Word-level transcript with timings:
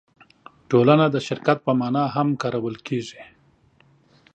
ټولنه 0.69 1.05
د 1.11 1.15
شرکت 1.27 1.57
په 1.65 1.71
مانا 1.79 2.03
هم 2.15 2.27
کارول 2.41 2.75
کېږي. 2.87 3.21